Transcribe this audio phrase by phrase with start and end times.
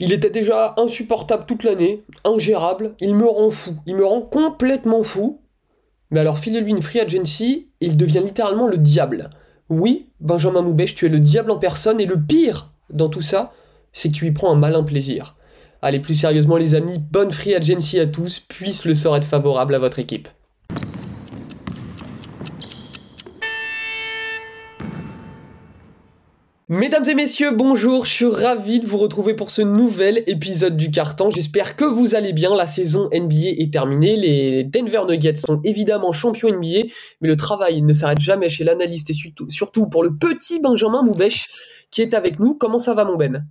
[0.00, 5.02] Il était déjà insupportable toute l'année, ingérable, il me rend fou, il me rend complètement
[5.02, 5.42] fou.
[6.10, 9.30] Mais alors filez-lui une free agency, il devient littéralement le diable.
[9.68, 13.52] Oui, Benjamin Moubèche, tu es le diable en personne, et le pire dans tout ça,
[13.92, 15.36] c'est que tu y prends un malin plaisir.
[15.82, 19.74] Allez, plus sérieusement les amis, bonne free agency à tous, puisse le sort être favorable
[19.74, 20.28] à votre équipe.
[26.72, 30.92] Mesdames et messieurs, bonjour, je suis ravi de vous retrouver pour ce nouvel épisode du
[30.92, 31.28] carton.
[31.28, 32.54] J'espère que vous allez bien.
[32.54, 34.14] La saison NBA est terminée.
[34.14, 36.86] Les Denver Nuggets sont évidemment champions NBA,
[37.20, 39.14] mais le travail ne s'arrête jamais chez l'analyste et
[39.48, 41.50] surtout pour le petit Benjamin Moubèche
[41.90, 42.54] qui est avec nous.
[42.54, 43.44] Comment ça va, mon Ben?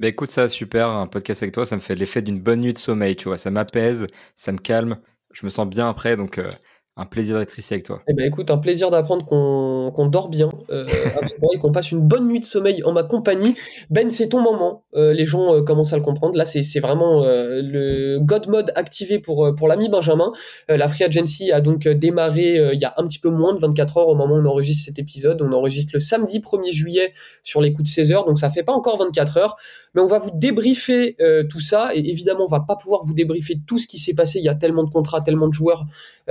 [0.00, 2.72] Bah écoute, ça super, un podcast avec toi, ça me fait l'effet d'une bonne nuit
[2.72, 4.98] de sommeil, tu vois, ça m'apaise, ça me calme,
[5.32, 6.50] je me sens bien après, donc euh,
[6.98, 8.02] un plaisir d'être ici avec toi.
[8.08, 10.86] Eh ben écoute, un plaisir d'apprendre qu'on dort bien euh,
[11.54, 13.54] et qu'on passe une bonne nuit de sommeil en ma compagnie.
[13.90, 14.84] Ben, c'est ton moment.
[14.94, 16.38] Euh, les gens euh, commencent à le comprendre.
[16.38, 20.32] Là, c'est vraiment le God Mode activé pour, pour l'ami Benjamin.
[20.68, 23.98] la Free Agency a donc démarré il y a un petit peu moins de 24
[23.98, 25.42] heures au moment où on enregistre cet épisode.
[25.42, 28.62] On enregistre le samedi 1er juillet sur les coups de 16 heures, donc ça fait
[28.62, 29.56] pas encore 24 heures.
[29.94, 31.16] Mais on va vous débriefer
[31.50, 34.38] tout ça et évidemment, on va pas pouvoir vous débriefer tout ce qui s'est passé.
[34.38, 35.84] Il y a tellement de contrats, tellement de joueurs.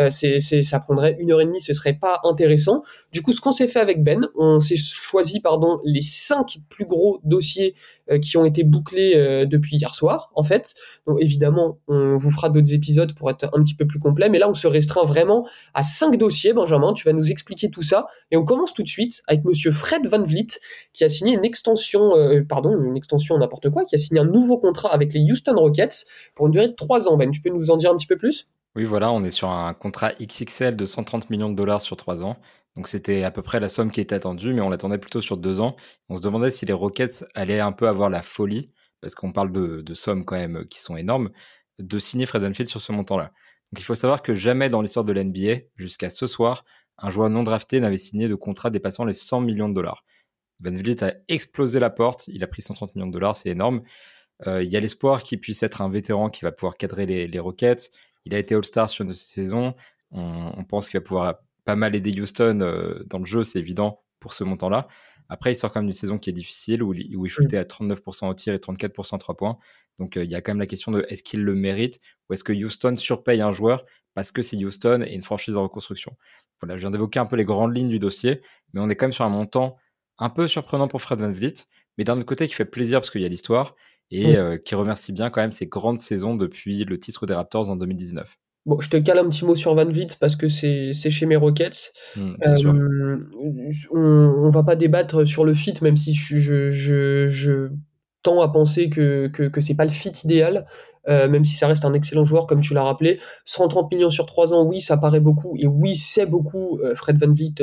[0.10, 2.84] c'est ça prendrait une heure et demie, ce serait pas intéressant.
[3.12, 6.86] Du coup, ce qu'on s'est fait avec Ben, on s'est choisi pardon les cinq plus
[6.86, 7.76] gros dossiers
[8.12, 10.76] euh, qui ont été bouclés euh, depuis hier soir, en fait.
[11.08, 14.40] Donc évidemment, on vous fera d'autres épisodes pour être un petit peu plus complet, mais
[14.40, 16.54] là, on se restreint vraiment à cinq dossiers.
[16.54, 19.72] Benjamin, tu vas nous expliquer tout ça, et on commence tout de suite avec Monsieur
[19.72, 20.48] Fred Van Vliet,
[20.94, 24.26] qui a signé une extension, euh, pardon, une extension n'importe quoi, qui a signé un
[24.26, 27.18] nouveau contrat avec les Houston Rockets pour une durée de trois ans.
[27.18, 28.48] Ben, tu peux nous en dire un petit peu plus?
[28.76, 32.24] Oui, voilà, on est sur un contrat XXL de 130 millions de dollars sur trois
[32.24, 32.38] ans.
[32.76, 35.38] Donc c'était à peu près la somme qui était attendue, mais on l'attendait plutôt sur
[35.38, 35.78] deux ans.
[36.10, 39.52] On se demandait si les Rockets allaient un peu avoir la folie, parce qu'on parle
[39.52, 41.32] de, sommes quand même qui sont énormes,
[41.80, 43.32] de signer Fred VanVleet sur ce montant-là.
[43.72, 46.66] Donc il faut savoir que jamais dans l'histoire de l'NBA, jusqu'à ce soir,
[46.98, 50.04] un joueur non drafté n'avait signé de contrat dépassant les 100 millions de dollars.
[50.60, 53.84] Van Vliet a explosé la porte, il a pris 130 millions de dollars, c'est énorme.
[54.48, 57.28] Euh, il y a l'espoir qu'il puisse être un vétéran qui va pouvoir cadrer les,
[57.28, 57.92] les Rockets.
[58.26, 59.74] Il a été All-Star sur une saison.
[60.12, 63.60] On, on pense qu'il va pouvoir pas mal aider Houston euh, dans le jeu, c'est
[63.60, 64.88] évident pour ce montant-là.
[65.28, 67.58] Après, il sort quand même d'une saison qui est difficile, où, il, où il shootait
[67.58, 69.58] à 39% au tir et 34% à 3 points.
[70.00, 72.00] Donc, euh, il y a quand même la question de est-ce qu'il le mérite
[72.30, 75.64] ou est-ce que Houston surpaye un joueur parce que c'est Houston et une franchise en
[75.64, 76.16] reconstruction?
[76.62, 78.42] Voilà, je viens d'évoquer un peu les grandes lignes du dossier,
[78.74, 79.78] mais on est quand même sur un montant
[80.18, 81.66] un peu surprenant pour Fred Van Vliet,
[81.98, 83.76] mais d'un autre côté qui fait plaisir parce qu'il y a l'histoire
[84.12, 87.70] et euh, qui remercie bien quand même ses grandes saisons depuis le titre des Raptors
[87.70, 88.38] en 2019.
[88.66, 91.36] Bon, je te cale un petit mot sur Van Vliet parce que c'est chez mes
[91.36, 91.94] Rockets.
[92.16, 93.20] Mmh, euh,
[93.92, 96.38] on, on va pas débattre sur le fit, même si je,
[96.72, 97.70] je, je,
[98.24, 100.66] tends à penser que, que, que c'est pas le fit idéal,
[101.08, 103.20] euh, même si ça reste un excellent joueur, comme tu l'as rappelé.
[103.44, 106.80] 130 millions sur 3 ans, oui, ça paraît beaucoup, et oui, c'est beaucoup.
[106.96, 107.54] Fred Van Vliet,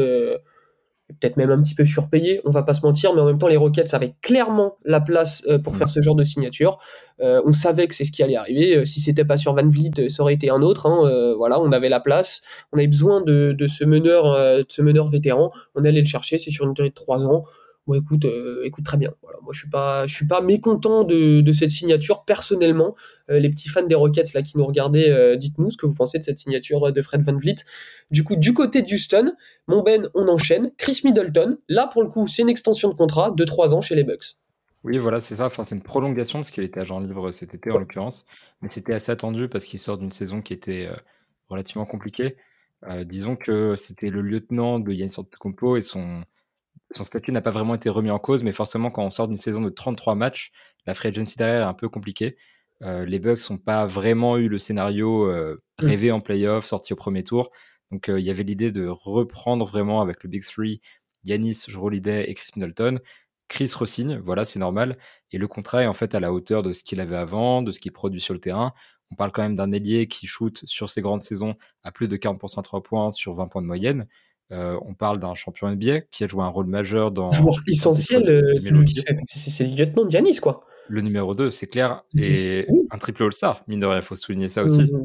[1.20, 3.48] peut-être même un petit peu surpayé, on va pas se mentir, mais en même temps,
[3.48, 6.78] les Rockets avaient clairement la place euh, pour faire ce genre de signature.
[7.20, 8.76] Euh, on savait que c'est ce qui allait arriver.
[8.76, 10.86] Euh, si c'était pas sur Van Vliet, ça aurait été un autre.
[10.86, 11.34] Hein.
[11.36, 12.42] voilà, on avait la place,
[12.72, 15.50] on avait besoin de, de ce meneur, de ce meneur vétéran.
[15.74, 16.38] On allait le chercher.
[16.38, 17.44] C'est sur une durée de trois ans.
[17.86, 19.12] Bon, écoute, euh, écoute très bien.
[19.22, 22.94] Voilà, moi, je suis pas, je suis pas mécontent de, de cette signature personnellement.
[23.28, 25.94] Euh, les petits fans des Rockets là qui nous regardaient, euh, dites-nous ce que vous
[25.94, 27.56] pensez de cette signature de Fred Van Vliet.
[28.12, 29.32] Du coup, du côté de Houston,
[29.66, 30.70] mon Ben, on enchaîne.
[30.78, 33.96] Chris Middleton, là pour le coup, c'est une extension de contrat de 3 ans chez
[33.96, 34.36] les Bucks.
[34.84, 35.46] Oui, voilà, c'est ça.
[35.46, 38.26] Enfin, c'est une prolongation parce qu'il était agent libre cet été en l'occurrence,
[38.60, 40.88] mais c'était assez attendu parce qu'il sort d'une saison qui était
[41.48, 42.36] relativement compliquée.
[43.04, 46.22] disons que c'était le lieutenant de Yannis Antetokounmpo et son
[46.92, 49.36] son statut n'a pas vraiment été remis en cause, mais forcément, quand on sort d'une
[49.36, 50.52] saison de 33 matchs,
[50.86, 52.36] la free agency derrière est un peu compliquée.
[52.82, 55.86] Euh, les Bucks n'ont pas vraiment eu le scénario euh, mm.
[55.86, 57.50] rêvé en playoff, sorti au premier tour.
[57.90, 60.80] Donc, euh, il y avait l'idée de reprendre vraiment avec le Big Three,
[61.24, 62.98] Yanis, Jrolidé et Chris Middleton.
[63.48, 64.96] Chris ressigne, voilà, c'est normal.
[65.30, 67.70] Et le contrat est en fait à la hauteur de ce qu'il avait avant, de
[67.70, 68.72] ce qu'il produit sur le terrain.
[69.10, 72.16] On parle quand même d'un ailier qui shoot sur ses grandes saisons à plus de
[72.16, 74.06] 40% à 3 points sur 20 points de moyenne.
[74.52, 77.30] Euh, on parle d'un champion NBA qui a joué un rôle majeur dans.
[77.30, 78.42] Joueur essentiel, euh,
[79.24, 80.64] c'est le lieutenant de Yanis, quoi.
[80.88, 82.04] Le numéro 2, c'est clair.
[82.18, 84.82] Et un triple All-Star, mine de rien, il faut souligner ça aussi.
[84.82, 85.04] Mmh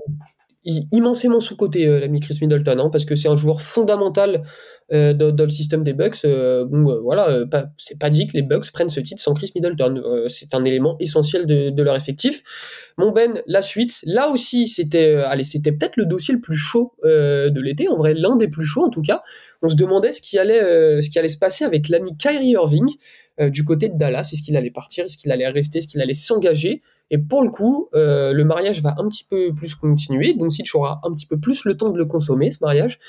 [0.92, 4.44] immensément sous-côté, euh, l'ami Chris Middleton, hein, parce que c'est un joueur fondamental
[4.92, 6.25] euh, dans, le système des Bucks.
[6.25, 6.66] Euh,
[7.04, 7.46] voilà,
[7.78, 10.02] c'est pas dit que les Bucks prennent ce titre sans Chris Middleton.
[10.28, 12.44] c'est un élément essentiel de, leur effectif.
[12.98, 16.94] Mon Ben, la suite, là aussi, c'était, allez, c'était peut-être le dossier le plus chaud
[17.04, 19.22] de l'été, en vrai, l'un des plus chauds en tout cas.
[19.62, 22.88] On se demandait ce qui allait, ce qui allait se passer avec l'ami Kyrie Irving.
[23.39, 24.30] Du côté de Dallas.
[24.34, 26.81] Est-ce qu'il allait partir Est-ce qu'il allait rester Est-ce qu'il allait s'engager
[27.12, 30.34] Et pour le coup, le mariage va un petit peu plus continuer.
[30.34, 33.00] Donc Sitch aura un petit peu plus le temps de le consommer, ce mariage.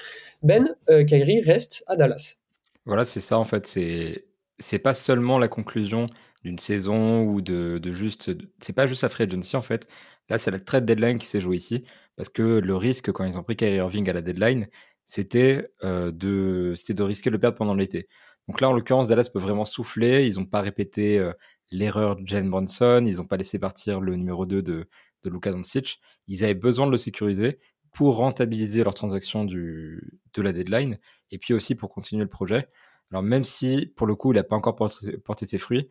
[0.42, 0.74] Ben,
[1.06, 2.38] Kyrie reste à Dallas.
[2.84, 3.66] Voilà, c'est ça en fait.
[3.66, 4.24] C'est
[4.58, 6.06] c'est pas seulement la conclusion
[6.44, 8.30] d'une saison ou de, de juste.
[8.60, 9.88] C'est pas juste la free agency en fait.
[10.28, 11.84] Là, c'est la trade deadline qui s'est jouée ici
[12.16, 14.68] parce que le risque quand ils ont pris Kyrie Irving à la deadline,
[15.04, 18.08] c'était euh, de, c'était de risquer de le perdre pendant l'été.
[18.48, 20.26] Donc là, en l'occurrence, Dallas peut vraiment souffler.
[20.26, 21.32] Ils n'ont pas répété euh,
[21.70, 23.04] l'erreur de Jalen Bronson.
[23.06, 24.88] Ils n'ont pas laissé partir le numéro 2 de,
[25.22, 26.00] de Luka Doncic.
[26.26, 27.58] Ils avaient besoin de le sécuriser
[27.92, 30.98] pour rentabiliser leur transaction du, de la deadline
[31.30, 32.68] et puis aussi pour continuer le projet.
[33.10, 35.88] Alors même si pour le coup il n'a pas encore porté, ses fruits,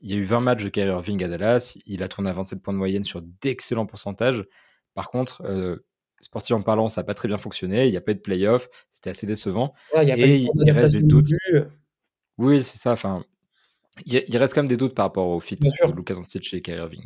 [0.00, 2.32] il y a eu 20 matchs de Kyrie Irving à Dallas, il a tourné à
[2.32, 4.44] 27 points de moyenne sur d'excellents pourcentages.
[4.94, 5.84] Par contre, euh,
[6.20, 8.68] sportivement parlant, ça n'a pas très bien fonctionné, il n'y a pas eu de playoff,
[8.90, 9.74] c'était assez décevant.
[9.94, 11.28] et il, reste des doutes.
[12.38, 12.92] Oui, c'est ça.
[12.92, 13.24] Enfin,
[14.06, 16.78] il, reste quand même des doutes par rapport au fit de Luka Doncic et Kyrie
[16.78, 17.04] Irving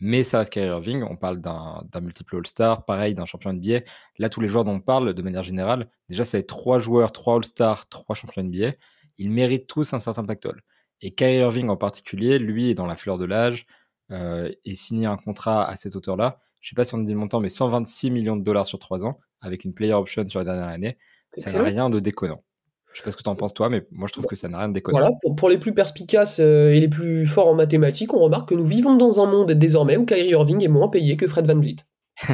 [0.00, 1.02] mais ça reste Kyrie Irving.
[1.02, 3.80] On parle d'un multiple All-Star, pareil, d'un champion NBA.
[4.18, 7.36] Là, tous les joueurs dont on parle, de manière générale, déjà, c'est trois joueurs, trois
[7.36, 8.72] All-Stars, trois champions NBA.
[9.18, 10.62] Ils méritent tous un certain pactole.
[11.00, 13.66] Et Kyrie Irving en particulier, lui, est dans la fleur de l'âge
[14.10, 16.40] euh, et signé un contrat à cette hauteur-là.
[16.60, 18.78] Je ne sais pas si on dit le montant, mais 126 millions de dollars sur
[18.78, 20.98] trois ans, avec une player option sur la dernière année.
[21.36, 22.42] Ça n'a rien de déconnant.
[22.96, 24.48] Je sais pas ce que tu en penses toi, mais moi je trouve que ça
[24.48, 25.00] n'a rien de déconnant.
[25.00, 28.54] Voilà, pour, les plus perspicaces euh, et les plus forts en mathématiques, on remarque que
[28.54, 31.60] nous vivons dans un monde désormais où Kyrie Irving est moins payé que Fred Van
[31.60, 31.76] Vliet.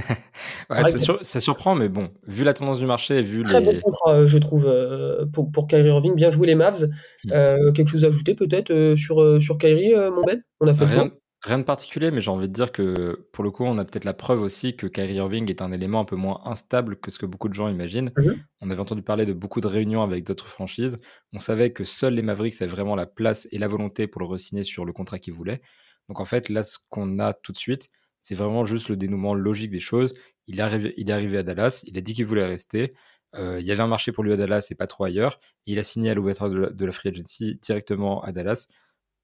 [0.70, 0.82] ouais,
[1.23, 4.38] ça, surprend, mais bon, vu la tendance du marché, vu Très bon contrat, euh, je
[4.38, 6.14] trouve, euh, pour, pour Kyrie Irving.
[6.14, 6.88] Bien joué les Mavs.
[7.25, 7.73] Hmm.
[7.75, 10.44] quelque chose à ajouter peut-être sur, sur Kyrie, mon Ben?
[10.61, 11.11] On a fait rien,
[11.44, 14.05] Rien de particulier, mais j'ai envie de dire que pour le coup, on a peut-être
[14.05, 17.19] la preuve aussi que Kyrie Irving est un élément un peu moins instable que ce
[17.19, 18.12] que beaucoup de gens imaginent.
[18.17, 18.44] Mhm.
[18.61, 20.99] On avait entendu parler de beaucoup de réunions avec d'autres franchises.
[21.33, 24.29] On savait que seuls les Mavericks avaient vraiment la place et la volonté pour le
[24.29, 25.61] re-signer sur le contrat qu'ils voulaient.
[26.09, 27.89] Donc en fait, là, ce qu'on a tout de suite,
[28.21, 30.15] c'est vraiment juste le dénouement logique des choses.
[30.47, 32.94] Il est arrivé, il est arrivé à Dallas, il a dit qu'il voulait rester.
[33.35, 35.41] Euh, il y avait un marché pour lui à Dallas et pas trop ailleurs.
[35.67, 38.69] Il a signé à l'ouverture de, la free agency directement à Dallas.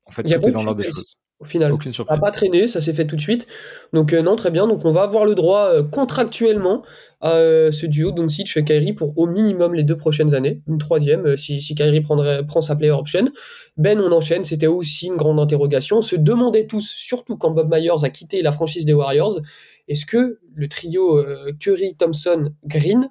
[0.09, 1.19] En fait, tout est dans l'ordre des choses.
[1.41, 2.11] Au final, Aucune surprise.
[2.11, 3.47] ça n'a pas traîné, ça s'est fait tout de suite.
[3.93, 4.67] Donc euh, non, très bien.
[4.67, 6.83] Donc on va avoir le droit euh, contractuellement
[7.21, 11.37] à euh, ce duo Doncic Kyrie pour au minimum les deux prochaines années, une troisième
[11.37, 13.31] si, si Kyrie prendrait, prend sa player option.
[13.77, 14.43] Ben, on enchaîne.
[14.43, 15.99] C'était aussi une grande interrogation.
[15.99, 19.39] On se demandait tous, surtout quand Bob Myers a quitté la franchise des Warriors,
[19.87, 21.25] est-ce que le trio
[21.61, 23.11] Curry, Thompson, Green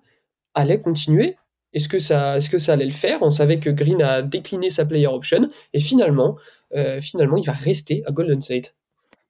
[0.54, 1.38] allait continuer?
[1.74, 3.20] Est-ce que, ça, est-ce que ça allait le faire?
[3.22, 6.38] On savait que Green a décliné sa player option et finalement,
[6.74, 8.76] euh, finalement, il va rester à Golden State.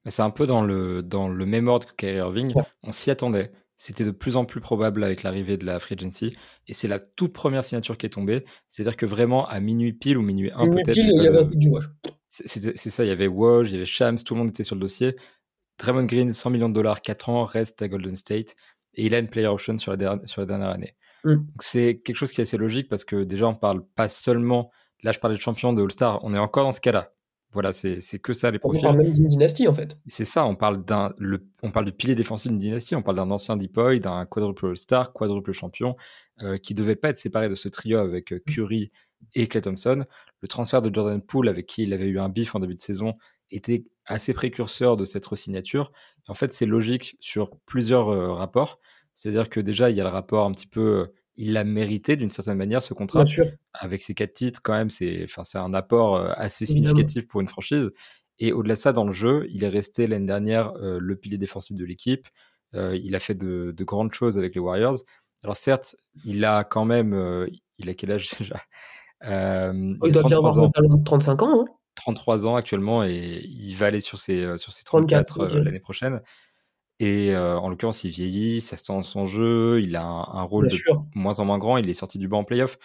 [0.05, 2.53] C'est un peu dans le, dans le même ordre que Kyrie Irving.
[2.83, 3.51] On s'y attendait.
[3.75, 6.35] C'était de plus en plus probable avec l'arrivée de la free agency.
[6.67, 8.43] Et c'est la toute première signature qui est tombée.
[8.67, 10.97] C'est-à-dire que vraiment, à minuit pile ou minuit 1 peut-être.
[10.97, 11.69] il y avait un du
[12.29, 14.75] C'est ça, il y avait Woj, il y avait Shams, tout le monde était sur
[14.75, 15.15] le dossier.
[15.77, 18.55] Draymond Green, 100 millions de dollars, 4 ans, reste à Golden State.
[18.95, 20.95] Et il a une player option sur la, sur la dernière année.
[21.23, 21.35] Mm.
[21.59, 24.71] C'est quelque chose qui est assez logique parce que déjà, on parle pas seulement.
[25.03, 26.19] Là, je parlais de champion de All-Star.
[26.23, 27.13] On est encore dans ce cas-là.
[27.53, 28.81] Voilà, c'est que ça les profils.
[28.81, 29.97] On parle même d'une dynastie en fait.
[30.07, 31.13] C'est ça, on parle d'un,
[31.63, 35.13] on parle du pilier défensif d'une dynastie, on parle d'un ancien Depoy, d'un quadruple All-Star,
[35.13, 35.95] quadruple champion,
[36.41, 38.91] euh, qui devait pas être séparé de ce trio avec euh, Curry
[39.33, 40.05] et Clay Thompson.
[40.41, 42.79] Le transfert de Jordan Poole, avec qui il avait eu un bif en début de
[42.79, 43.13] saison,
[43.49, 45.91] était assez précurseur de cette resignature.
[46.27, 48.77] En fait, c'est logique sur plusieurs euh, rapports.
[49.15, 51.07] C'est-à-dire que déjà, il y a le rapport un petit peu
[51.37, 53.23] il l'a mérité d'une certaine manière ce contrat.
[53.73, 57.41] Avec ses quatre titres, quand même, c'est enfin, c'est un apport euh, assez significatif pour
[57.41, 57.91] une franchise.
[58.39, 61.37] Et au-delà de ça, dans le jeu, il est resté l'année dernière euh, le pilier
[61.37, 62.27] défensif de l'équipe.
[62.75, 64.97] Euh, il a fait de, grandes choses avec les Warriors.
[65.43, 68.59] Alors certes, il a quand même, il a quel âge déjà?
[69.23, 70.71] Il, doit 33 bien avoir
[71.05, 71.65] 35 ans.
[71.95, 72.49] 33 hein.
[72.49, 76.21] ans actuellement et il va aller sur ses, sur ses 34, l'année prochaine.
[76.99, 80.75] Et euh, en l'occurrence, il vieillit, ça sent son jeu, il a un, rôle de
[81.13, 82.79] moins en moins grand, il est sorti du banc en playoff,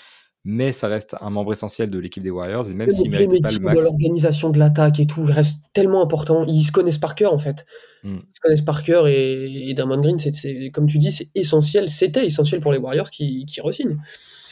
[0.44, 3.42] mais ça reste un membre essentiel de l'équipe des Warriors, et même s'il ne mérite
[3.42, 3.80] pas le max.
[3.80, 6.44] l'organisation de l'attaque et tout, il reste tellement important.
[6.46, 7.64] Ils se connaissent par cœur, en fait.
[8.02, 8.16] Hmm.
[8.16, 11.88] Ils se connaissent par cœur, et, et Damon Green, c'est, comme tu dis, c'est essentiel,
[11.88, 13.96] c'était essentiel pour les Warriors qui, qui re-signent.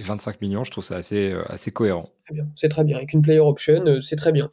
[0.02, 2.08] 25 millions, je trouve ça assez, euh, assez cohérent.
[2.54, 2.96] C'est très bien.
[2.96, 4.50] Avec une player option, euh, c'est très bien.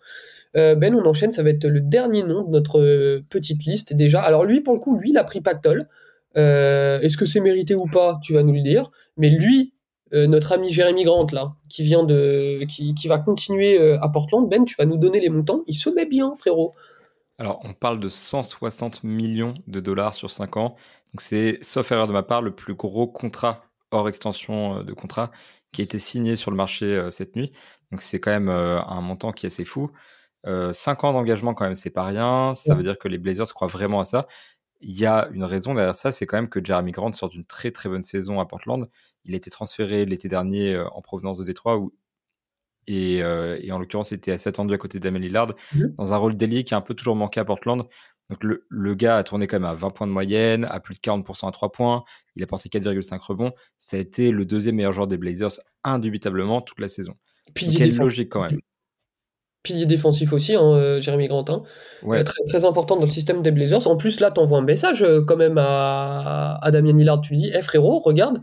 [0.57, 3.93] Euh, ben, on enchaîne, ça va être le dernier nom de notre euh, petite liste
[3.93, 4.21] déjà.
[4.21, 5.87] Alors lui, pour le coup, lui, il a pris Pactol.
[6.35, 8.91] Euh, est-ce que c'est mérité ou pas Tu vas nous le dire.
[9.17, 9.73] Mais lui,
[10.13, 14.73] notre ami Jérémy Grant, là, qui vient de, qui, va continuer à Portland, Ben, tu
[14.77, 15.63] vas nous donner les montants.
[15.67, 16.73] Il se met bien, frérot.
[17.39, 20.75] Alors, on parle de 160 millions de dollars sur 5 ans.
[21.13, 25.29] Donc, c'est, sauf erreur de ma part, le plus gros contrat hors extension de contrat
[25.73, 27.51] qui a été signé sur le marché cette nuit.
[27.91, 29.91] Donc, c'est quand même un montant qui est assez fou.
[30.45, 32.53] Euh, 5 ans d'engagement quand même, c'est pas rien.
[32.53, 34.27] Ça veut dire que les Blazers croient vraiment à ça.
[34.79, 37.45] Il y a une raison derrière ça, c'est quand même que Jeremy Grant sort d'une
[37.45, 38.87] très très bonne saison à Portland.
[39.25, 41.93] Il a été transféré l'été dernier euh, en provenance de Détroit où
[42.89, 45.87] et, euh, et, en l'occurrence, il était assez attendu à côté d'Amélie Lillard mmh.
[45.97, 47.83] dans un rôle d'ailier qui a un peu toujours manqué à Portland.
[48.29, 50.95] Donc le, le, gars a tourné quand même à 20 points de moyenne, à plus
[50.95, 52.03] de 40% à 3 points.
[52.35, 53.51] Il a porté 4,5 rebonds.
[53.77, 57.15] Ça a été le deuxième meilleur joueur des Blazers, indubitablement, toute la saison.
[57.53, 58.59] Pilier logique quand même.
[59.67, 61.63] Pilier défensif aussi, hein, euh, Jérémy Grantin.
[62.03, 62.19] Ouais.
[62.19, 63.87] Euh, très, très, important dans le système des Blazers.
[63.87, 67.21] En plus, là, tu envoies un message quand même à, à Damien Lillard.
[67.21, 68.39] Tu lui dis, hé frérot, regarde,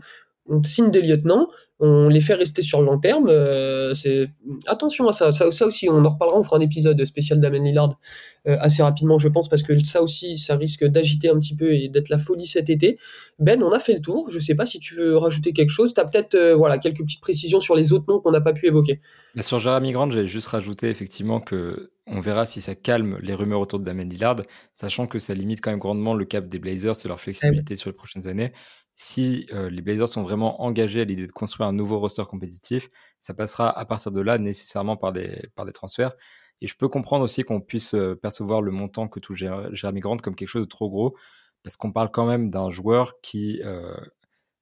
[0.47, 1.47] on te signe des lieutenants,
[1.79, 3.27] on les fait rester sur le long terme.
[3.29, 4.29] Euh, c'est
[4.67, 7.99] attention à ça, ça, aussi, on en reparlera, on fera un épisode spécial d'Amen Lillard
[8.47, 11.73] euh, assez rapidement, je pense, parce que ça aussi, ça risque d'agiter un petit peu
[11.73, 12.97] et d'être la folie cet été.
[13.39, 14.29] Ben, on a fait le tour.
[14.31, 15.93] Je sais pas si tu veux rajouter quelque chose.
[15.93, 18.53] Tu as peut-être euh, voilà quelques petites précisions sur les autres noms qu'on n'a pas
[18.53, 19.01] pu évoquer.
[19.41, 23.59] sur Jeremy Grant, j'ai juste rajouté effectivement que on verra si ça calme les rumeurs
[23.59, 24.41] autour de Damien Lillard,
[24.73, 27.89] sachant que ça limite quand même grandement le cap des Blazers et leur flexibilité sur
[27.89, 28.53] les prochaines années
[28.95, 32.89] si euh, les Blazers sont vraiment engagés à l'idée de construire un nouveau roster compétitif,
[33.19, 36.13] ça passera à partir de là nécessairement par des, par des transferts.
[36.61, 40.17] Et je peux comprendre aussi qu'on puisse euh, percevoir le montant que touche Jeremy Grant
[40.17, 41.17] comme quelque chose de trop gros,
[41.61, 43.93] parce qu'on parle quand même d'un joueur qui, euh,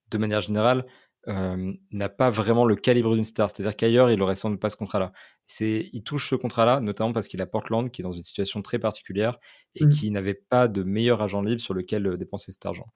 [0.10, 0.86] de manière générale,
[1.26, 3.50] n'a pas vraiment le calibre d'une star.
[3.50, 5.14] C'est-à-dire qu'ailleurs, il aurait sans doute pas ce contrat-là.
[5.62, 8.78] Il touche ce contrat-là, notamment parce qu'il a Portland, qui est dans une situation très
[8.78, 9.38] particulière
[9.76, 9.90] et mmh.
[9.90, 12.88] qui n'avait pas de meilleur agent libre sur lequel dépenser cet argent.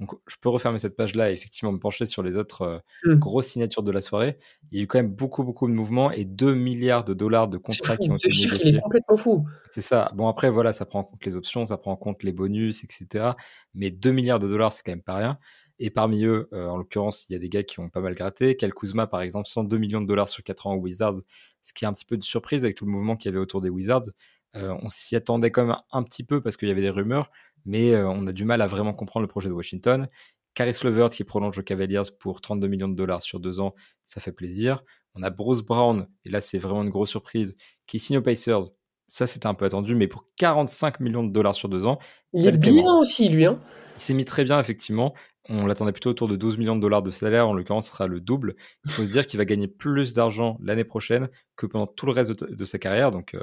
[0.00, 3.18] Donc, je peux refermer cette page-là et effectivement me pencher sur les autres euh, mmh.
[3.18, 4.38] grosses signatures de la soirée.
[4.70, 7.48] Il y a eu quand même beaucoup, beaucoup de mouvements et 2 milliards de dollars
[7.48, 8.74] de contrats qui ont été négociés.
[8.74, 9.44] C'est complètement fou.
[9.70, 10.12] C'est ça.
[10.14, 12.84] Bon, après, voilà, ça prend en compte les options, ça prend en compte les bonus,
[12.84, 13.32] etc.
[13.74, 15.38] Mais 2 milliards de dollars, c'est quand même pas rien.
[15.80, 18.14] Et parmi eux, euh, en l'occurrence, il y a des gars qui ont pas mal
[18.14, 18.56] gratté.
[18.56, 21.20] Kel Kuzma, par exemple, 102 millions de dollars sur 4 ans aux Wizards,
[21.62, 23.42] ce qui est un petit peu de surprise avec tout le mouvement qu'il y avait
[23.42, 24.10] autour des Wizards.
[24.58, 27.30] Euh, on s'y attendait quand même un petit peu parce qu'il y avait des rumeurs,
[27.64, 30.08] mais euh, on a du mal à vraiment comprendre le projet de Washington.
[30.54, 33.74] Caris Levert qui prolonge aux Cavaliers pour 32 millions de dollars sur deux ans,
[34.04, 34.82] ça fait plaisir.
[35.14, 38.62] On a Bruce Brown, et là c'est vraiment une grosse surprise, qui signe aux Pacers.
[39.06, 41.98] Ça c'était un peu attendu, mais pour 45 millions de dollars sur deux ans.
[42.32, 43.46] Il est bien aussi lui.
[43.46, 43.60] Hein
[43.98, 45.14] il s'est mis très bien effectivement.
[45.50, 48.06] On l'attendait plutôt autour de 12 millions de dollars de salaire, en l'occurrence ce sera
[48.06, 48.54] le double.
[48.84, 52.12] Il faut se dire qu'il va gagner plus d'argent l'année prochaine que pendant tout le
[52.12, 53.40] reste de, sa carrière, donc euh,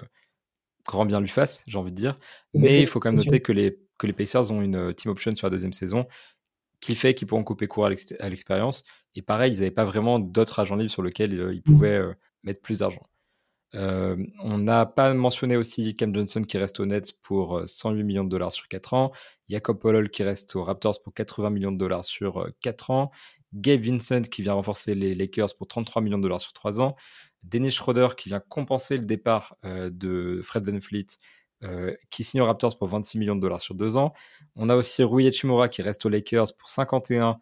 [0.86, 2.18] grand bien lui fasse, j'ai envie de dire.
[2.54, 5.12] Mais il faut quand même noter que les, que les Pacers ont une euh, team
[5.12, 6.08] option sur la deuxième saison
[6.80, 8.84] qui fait qu'ils pourront couper court à l'expérience.
[9.16, 12.14] Et pareil, ils n'avaient pas vraiment d'autres agents libres sur lesquels ils, ils pouvaient euh,
[12.44, 13.02] mettre plus d'argent.
[13.74, 18.24] Euh, on n'a pas mentionné aussi Cam Johnson qui reste au Nets pour 108 millions
[18.24, 19.12] de dollars sur 4 ans.
[19.50, 23.12] Jacob Pollol qui reste aux Raptors pour 80 millions de dollars sur 4 ans.
[23.54, 26.96] Gabe Vincent qui vient renforcer les Lakers pour 33 millions de dollars sur 3 ans.
[27.46, 31.08] Dennis Schroeder qui vient compenser le départ euh, de Fred Van Fleet
[31.64, 34.14] euh, qui signe aux Raptors pour 26 millions de dollars sur 2 ans.
[34.56, 37.40] On a aussi Rui Hachimura qui reste aux Lakers pour 51,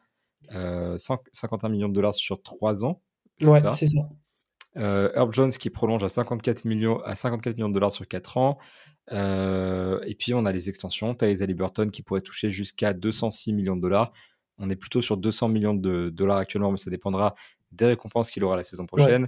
[1.32, 3.02] 51 millions de dollars sur 3 ans.
[3.42, 4.02] Ouais, c'est ça.
[4.76, 8.38] Euh, Herb Jones qui prolonge à 54 millions, à 54 millions de dollars sur 4
[8.38, 8.58] ans.
[9.12, 11.16] et puis on a les extensions.
[11.16, 14.12] Thais Burton qui pourrait toucher jusqu'à 206 millions de dollars.
[14.60, 17.34] On est plutôt sur 200 millions de dollars actuellement, mais ça dépendra
[17.72, 19.28] des récompenses qu'il aura la saison prochaine.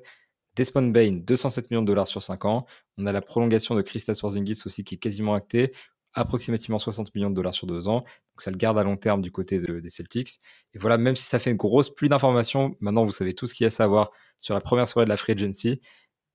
[0.55, 2.65] Desmond Bain, 207 millions de dollars sur 5 ans.
[2.97, 5.73] On a la prolongation de Christa Porzingis aussi qui est quasiment actée,
[6.13, 7.99] approximativement 60 millions de dollars sur 2 ans.
[7.99, 10.39] Donc ça le garde à long terme du côté des Celtics.
[10.73, 13.53] Et voilà, même si ça fait une grosse pluie d'informations, maintenant vous savez tout ce
[13.53, 15.81] qu'il y a à savoir sur la première soirée de la Free Agency.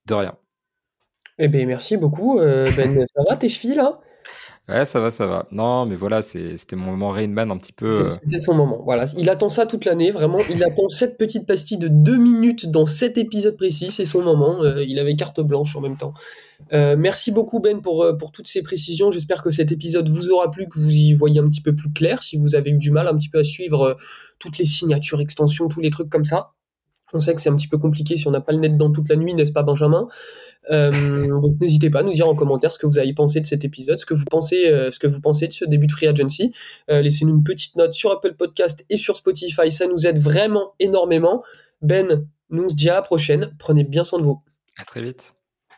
[0.07, 0.37] De rien.
[1.39, 2.39] Eh bien, merci beaucoup.
[2.39, 4.01] Euh, ben, ça va tes chevilles là?
[4.69, 5.49] Ouais, ça va, ça va.
[5.51, 8.05] Non, mais voilà, c'était mon moment Rainman un petit peu.
[8.05, 8.09] Euh.
[8.09, 8.81] C'était son moment.
[8.85, 10.39] Voilà, il attend ça toute l'année, vraiment.
[10.49, 13.91] Il attend cette petite pastille de deux minutes dans cet épisode précis.
[13.91, 14.63] C'est son moment.
[14.63, 16.15] Euh, il avait carte blanche en même temps.
[16.73, 19.11] Euh, merci beaucoup Ben pour, pour toutes ces précisions.
[19.11, 21.93] J'espère que cet épisode vous aura plu, que vous y voyez un petit peu plus
[21.93, 22.23] clair.
[22.23, 23.97] Si vous avez eu du mal un petit peu à suivre
[24.39, 26.53] toutes les signatures, extensions, tous les trucs comme ça.
[27.13, 28.91] On sait que c'est un petit peu compliqué si on n'a pas le net dans
[28.91, 30.09] toute la nuit, n'est-ce pas Benjamin?
[30.71, 33.47] Euh, donc n'hésitez pas à nous dire en commentaire ce que vous avez pensé de
[33.47, 36.53] cet épisode, ce que vous pensez, euh, de ce début de Free Agency.
[36.91, 40.75] Euh, laissez-nous une petite note sur Apple Podcast et sur Spotify, ça nous aide vraiment
[40.79, 41.43] énormément.
[41.83, 43.55] Ben, nous on se dit à la prochaine.
[43.59, 44.43] Prenez bien soin de vous.
[44.77, 45.40] À très vite.